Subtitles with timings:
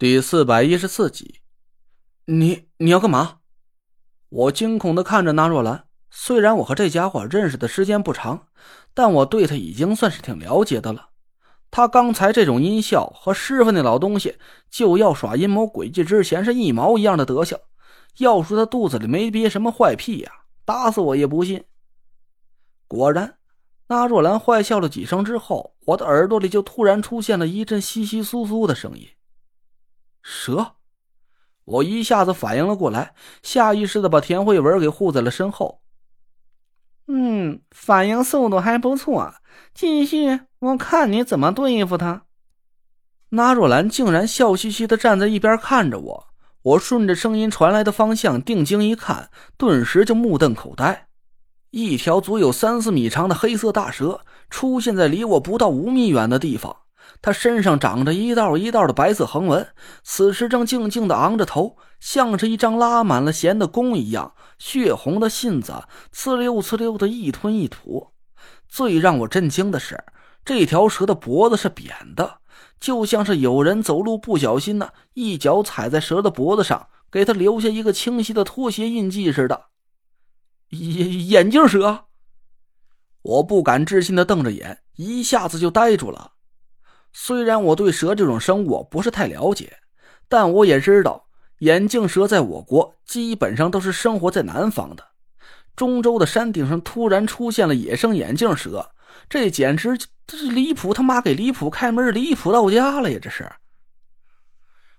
[0.00, 1.42] 第四百一十四集，
[2.24, 3.40] 你你要干嘛？
[4.30, 5.84] 我惊恐的看着那若兰。
[6.10, 8.46] 虽然我和这家伙认识的时间不长，
[8.94, 11.10] 但我对他已经算是挺了解的了。
[11.70, 14.38] 他刚才这种阴笑和师傅那老东西
[14.70, 17.58] 就要耍阴谋诡计之前是一毛一样的德行。
[18.16, 20.32] 要说他肚子里没憋什么坏屁呀，
[20.64, 21.64] 打死我也不信。
[22.88, 23.36] 果然，
[23.88, 29.06] 那若兰坏笑了几声之后，我的耳朵里就突然出现了一阵窸窸窣窣的声音。
[30.22, 30.74] 蛇，
[31.64, 35.80] 我一下子反应了过来，下意识的把田慧文给护在了身后。
[37.06, 39.34] 嗯，反应速度还不错，
[39.74, 42.22] 继续，我看你怎么对付他。
[43.30, 46.26] 那若兰竟然笑嘻嘻的站在一边看着我，
[46.62, 51.08] 我顺着声音传来的方向定睛一看，顿时就目瞪口呆。
[51.70, 56.76] 一条足有三四米长的黑色大蛇出现在离我不到五米远的地方。
[57.22, 59.66] 他身上长着一道一道的白色横纹，
[60.02, 68.08] 此时正静静的昂着头，像是一张拉满了弦的弓一样，血红的信子呲溜呲溜的一吞一吐。
[68.68, 70.02] 最让我震惊的是，
[70.44, 72.38] 这条蛇的脖子是扁的，
[72.78, 79.66] 就像是有人走路不小心呢，一脚踩在蛇的脖子上，给它留下一个清晰的拖鞋印记似的。
[80.70, 82.04] 眼眼镜蛇，
[83.22, 86.32] 我不敢置信的瞪着眼，一下子就呆住了。
[87.12, 89.78] 虽然我对蛇这种生物不是太了解，
[90.28, 91.26] 但我也知道
[91.58, 95.04] 眼镜蛇在我国基本上都是生活在南方的。
[95.76, 98.90] 中州的山顶上突然出现了野生眼镜蛇，
[99.28, 103.18] 这简直这是离谱他妈给离谱开门，离谱到家了呀！
[103.20, 103.50] 这是。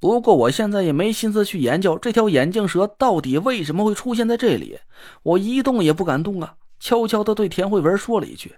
[0.00, 4.80] 不过我现在也没心思去研究这条眼镜蛇到底为什么会出现在这里，
[5.22, 6.56] 我一动也不敢动啊！
[6.80, 8.56] 悄悄的对田慧文说了一句：“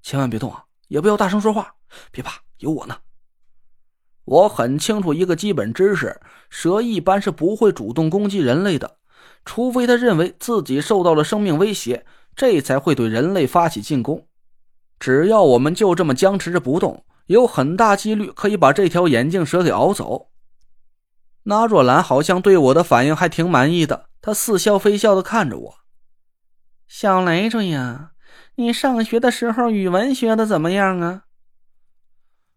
[0.00, 1.74] 千万别动啊，也不要大声说话。”
[2.12, 2.98] 别怕，有我呢。
[4.24, 8.98] 我很清楚一个基本知识：蛇一般是不会主动攻击人类的，
[9.44, 14.28] 除非他认为自己受到了生命威胁，这才会对人类发起进攻。
[15.00, 20.28] 只要我们就这么僵持着不动，有很大几率可以把这条眼镜蛇给熬走。
[21.44, 25.74] 那若兰好像对我的反应还挺满意的，她似笑非笑的看着我
[26.86, 28.09] ：“小累赘呀，
[28.60, 31.24] 你上学的时候语文学的怎么样啊？”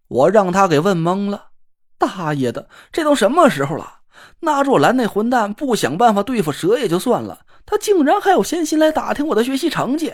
[0.09, 1.51] 我让他给问懵了，
[1.97, 4.01] 大爷的，这都什么时候了？
[4.41, 10.13] 那若兰那混蛋不想办法对付蛇也就算了，他竟然还有闲心来打听我的学习成绩。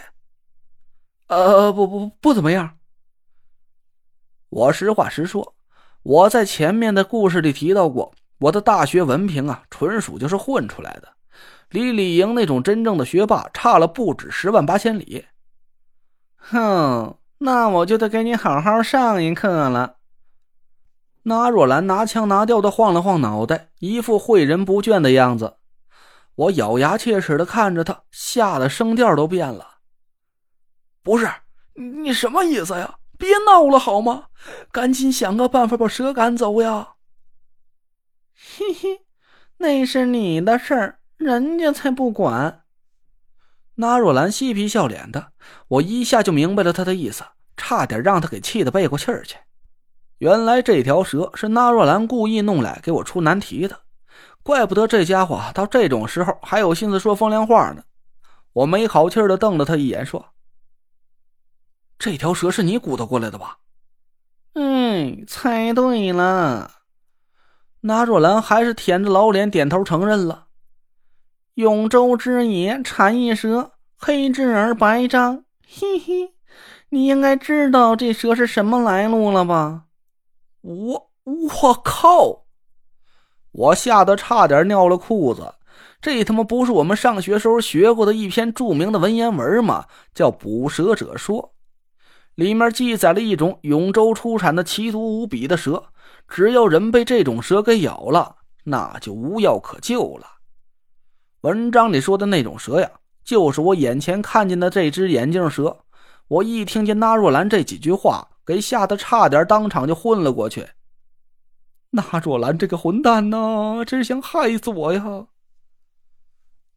[1.28, 2.78] 呃，不不不怎么样。
[4.50, 5.56] 我实话实说，
[6.04, 11.10] 我在前面的故事里提到过，我的大学文凭啊，纯属就是混出来的，
[11.70, 15.26] 离李莹那种真正的学霸差了不止十万八千里。
[16.40, 17.16] 哼。
[17.42, 19.96] 那我就得给你好好上一课了。
[21.24, 25.56] 那若兰拿腔拿调的晃了晃脑袋，一副诲人不倦的样子。
[26.36, 29.78] 我咬牙切齿的看着他，吓得声调都变了。
[31.02, 31.30] 不是
[31.76, 32.96] 你什么意思呀？
[33.18, 34.26] 别闹了好吗？
[34.72, 36.96] 赶紧想个办法把蛇赶走呀！
[38.36, 39.06] 嘿嘿，
[39.58, 42.64] 那是你的事儿，人家才不管。
[43.82, 45.32] 那若兰嬉皮笑脸的，
[45.70, 47.24] 我一下就明白了他的意思，
[47.56, 49.38] 差点让他给气得背过气儿去。
[50.18, 53.80] 原来这条蛇是那若兰故意弄来给我出难题的，
[54.44, 57.84] 怪不得这家伙到这种时候还有心思说风凉话呢。
[58.52, 60.34] 我没好气的瞪了他一眼，说
[61.98, 63.60] ：“这条蛇是你鼓捣过来的吧
[64.56, 66.70] ？”“嗯，猜对了。”
[67.80, 70.48] 那若兰还是舔着老脸点头承认了。
[71.60, 75.44] 永州之野产一蛇，黑质而白章。
[75.68, 76.34] 嘿嘿，
[76.88, 79.84] 你应该知道这蛇是什么来路了吧？
[80.62, 82.46] 我我靠！
[83.52, 85.56] 我吓得差点尿了裤子。
[86.00, 89.84] 这他妈不是我们上学时候学过的一篇著名的文言文吗？
[90.14, 91.42] 叫《捕蛇者说》，
[92.36, 95.88] 里面记载了一种永州出产的奇毒无比的蛇，
[96.26, 100.39] 只要人被这种蛇给咬了，那就无药可救了。
[101.42, 102.92] 文章里说的那种蛇呀，
[103.24, 105.78] 就是我眼前看见的这只眼镜蛇。
[106.28, 110.68] 我一听见纳若兰这几句话，给吓得差点当场就昏了过去。
[111.92, 115.28] 纳若兰这个混蛋呐，真是想害死我呀！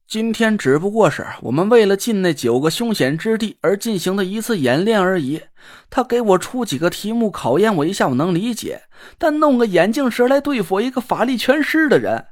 [0.06, 5.42] 今天只不过是我们为了进那九个凶险之地而进行的一次演练而已。
[5.90, 8.82] 他给我出几个题目考验我一下，我能理解。
[9.18, 12.26] 但弄个眼镜蛇来对付我一个法力全失的人。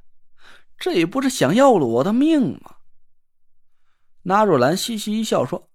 [0.81, 2.73] 这也不是想要了我的命吗？
[4.23, 5.69] 纳若兰嘻嘻一笑说：“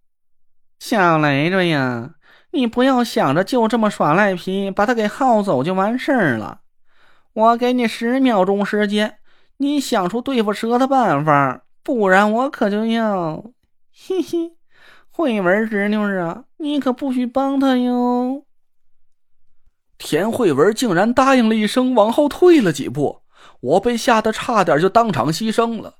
[0.79, 2.15] 小累赘呀，
[2.51, 6.61] 你不要想着就这么耍赖皮，把他给耗走就完事儿了。
[7.33, 9.19] 我给你十秒钟时间，
[9.57, 13.43] 你想出对付蛇的办法，不然我可就要……
[13.91, 14.53] 嘿嘿，
[15.09, 18.45] 慧文侄女啊，你可不许帮他哟。
[19.97, 23.21] 田慧文竟然答应了一声，往后退了几步，
[23.59, 25.95] 我被吓得差点就当场牺牲了。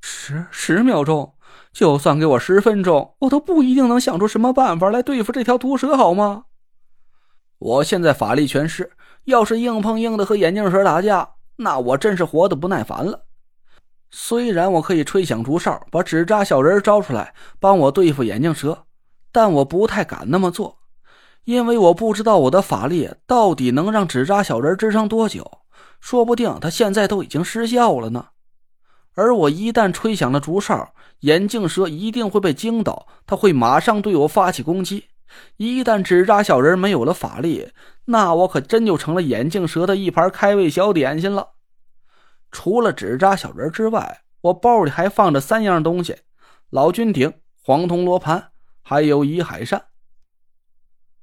[0.00, 1.34] 十十秒钟，
[1.72, 6.44] 就算给我十分钟，我都不一定能想出什么办法来对付这条毒蛇，好吗？
[7.58, 8.92] 我现在法力全失，
[9.24, 13.22] 要是硬碰硬的和眼镜蛇打架，那我真是活得不耐烦了。
[14.10, 18.84] 虽然我可以吹响竹哨，把纸扎小人招出来帮我对付眼镜蛇，
[19.32, 20.78] 但我不太敢那么做。
[21.44, 25.55] 因为我不知道我的法力到底能让纸扎小人支撑多久，
[26.00, 28.28] 说不定他现在都已经失效了呢。
[29.14, 35.06] 而我一旦吹响了竹哨，眼镜蛇一定会被惊到，他会马上对我发起攻击。
[35.56, 37.70] 一旦纸扎小人没有了法力，
[38.06, 41.48] 那我可真就成了眼镜蛇的一盘开胃小点心了。
[42.52, 46.16] 除了纸扎小人之外，我包里还放着三样东西：
[46.70, 48.50] 老君鼎、黄铜罗盘，
[48.82, 49.86] 还有倚海扇。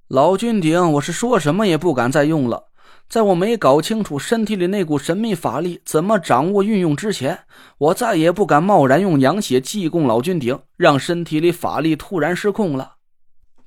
[0.07, 2.65] 老君鼎，我是说什么也不敢再用了。
[3.09, 7.45] 在我没搞清楚身体里那股神秘法力怎么掌握运用之前，
[7.77, 12.95] 我再也不敢贸然用阳血祭供老君鼎，让身体里法力突然失控了。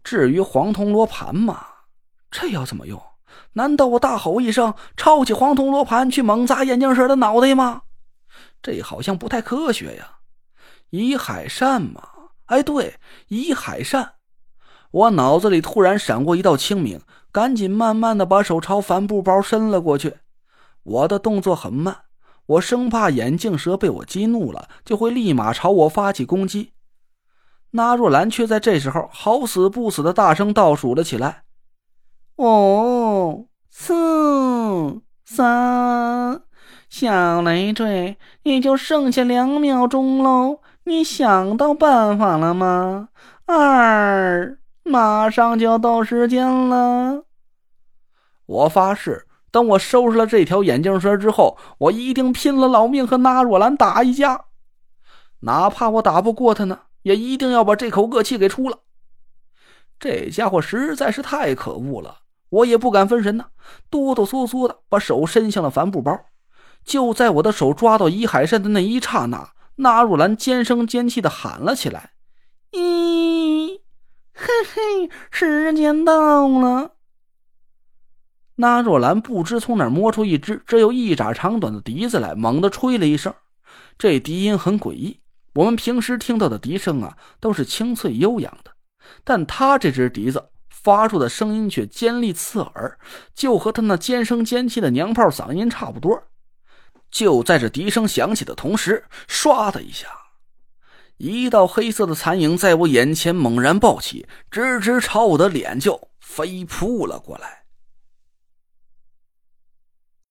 [0.03, 1.65] 至于黄铜罗盘嘛，
[2.31, 3.01] 这要怎么用？
[3.53, 7.83] 难道我大吼一声，抄起黄铜罗盘去猛砸眼镜蛇的脑袋吗？
[8.63, 10.19] 这好像不太科学呀。
[10.91, 12.03] 倚海扇嘛，
[12.47, 12.97] 哎，对，
[13.29, 14.15] 倚海扇。
[14.91, 17.01] 我脑子里突然闪过一道清明，
[17.37, 20.15] 赶紧慢慢的把手朝帆布包伸了过去。
[20.83, 21.95] 我的动作很慢，
[22.47, 26.73] 我生怕眼镜蛇被我激怒了，就会立马朝我发起攻击。
[27.73, 31.43] 那若兰却在这时候好死不死的大声倒数了起来
[32.41, 36.41] ：“五、四、三，
[36.89, 43.11] 小累赘，也就剩下两秒钟喽，你想到办法了吗？
[43.45, 44.59] 二。”
[44.89, 47.25] 马上就要到时间了，
[48.47, 54.47] 我发誓，等我收拾了这条眼镜蛇之后，我一定拼了老命和纳若兰打一架，
[55.41, 58.79] 哪怕我打不过他呢，也一定要把这口恶气给出了。
[59.99, 62.19] 这家伙实在是太可恶了，
[62.51, 63.47] 我也不敢分神呢，
[63.91, 66.19] 哆哆嗦嗦的把手伸向了帆布包。
[66.85, 72.13] 就在我的手抓到伊海山的那一刹那，纳若兰尖声尖气的喊了起来
[72.73, 73.81] ：“咦！”
[74.33, 76.96] 嘿嘿，时间到了。
[78.57, 83.35] 那若兰不知从哪摸出一只只有一拃长短的笛子来，猛地吹了一声。
[83.99, 85.21] 这笛音很诡异，
[85.55, 88.71] 我们平时听到的笛声啊，都是清脆悠扬的，
[89.25, 92.99] 但他这只笛子发出的声音却尖利刺耳，
[93.35, 96.23] 就和他那尖声尖气的娘炮嗓音差不多。
[97.11, 100.09] 就在这笛声响起的同时，唰的一下。
[101.19, 107.66] 一道黑色的残影在我眼前猛然暴起，直直朝我的脸就飞扑了过来。